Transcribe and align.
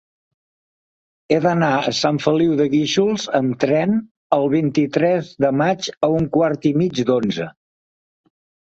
He 1.33 1.37
d'anar 1.43 1.69
a 1.75 1.93
Sant 1.97 2.17
Feliu 2.23 2.55
de 2.63 2.67
Guíxols 2.75 3.27
amb 3.41 3.59
tren 3.67 3.95
el 4.41 4.49
vint-i-tres 4.57 5.33
de 5.49 5.55
maig 5.63 5.93
a 5.97 6.13
un 6.19 6.31
quart 6.41 6.71
i 6.75 6.77
mig 6.83 7.07
d'onze. 7.13 7.51